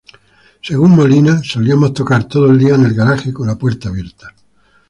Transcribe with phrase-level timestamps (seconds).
[0.63, 4.33] Según Molina: "Solíamos tocar todo el día en el garage con la puerta abierta.